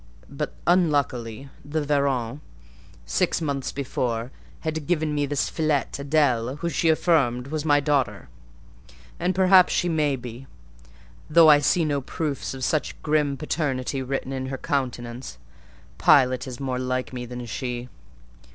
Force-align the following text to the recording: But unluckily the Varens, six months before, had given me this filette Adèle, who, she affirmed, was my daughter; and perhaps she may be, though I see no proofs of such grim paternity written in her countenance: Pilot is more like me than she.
But 0.31 0.55
unluckily 0.65 1.51
the 1.63 1.83
Varens, 1.85 2.39
six 3.05 3.39
months 3.39 3.71
before, 3.71 4.31
had 4.61 4.87
given 4.87 5.13
me 5.13 5.27
this 5.27 5.47
filette 5.47 5.91
Adèle, 6.03 6.57
who, 6.57 6.69
she 6.69 6.89
affirmed, 6.89 7.45
was 7.49 7.63
my 7.65 7.79
daughter; 7.79 8.27
and 9.19 9.35
perhaps 9.35 9.71
she 9.71 9.87
may 9.87 10.15
be, 10.15 10.47
though 11.29 11.49
I 11.51 11.59
see 11.59 11.85
no 11.85 12.01
proofs 12.01 12.55
of 12.55 12.63
such 12.63 12.99
grim 13.03 13.37
paternity 13.37 14.01
written 14.01 14.33
in 14.33 14.47
her 14.47 14.57
countenance: 14.57 15.37
Pilot 15.99 16.47
is 16.47 16.59
more 16.59 16.79
like 16.79 17.13
me 17.13 17.27
than 17.27 17.45
she. 17.45 17.87